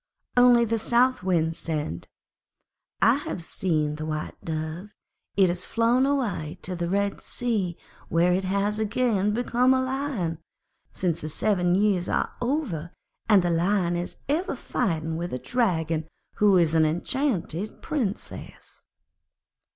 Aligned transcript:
Only 0.35 0.65
the 0.65 0.79
South 0.79 1.21
Wind 1.21 1.55
said, 1.55 2.07
'I 3.03 3.15
have 3.17 3.43
seen 3.43 3.97
the 3.97 4.05
White 4.07 4.33
Dove. 4.43 4.95
It 5.37 5.47
has 5.49 5.63
flown 5.63 6.07
away 6.07 6.57
to 6.63 6.75
the 6.75 6.89
Red 6.89 7.21
Sea, 7.21 7.77
where 8.09 8.33
it 8.33 8.43
has 8.43 8.79
again 8.79 9.31
become 9.31 9.75
a 9.75 9.79
Lion, 9.83 10.39
since 10.91 11.21
the 11.21 11.29
seven 11.29 11.75
years 11.75 12.09
are 12.09 12.31
over; 12.41 12.91
and 13.29 13.43
the 13.43 13.51
Lion 13.51 13.95
is 13.95 14.15
ever 14.27 14.55
fighting 14.55 15.17
with 15.17 15.33
a 15.33 15.37
Dragon 15.37 16.07
who 16.37 16.57
is 16.57 16.73
an 16.73 16.83
enchanted 16.83 17.83
Princess.' 17.83 18.85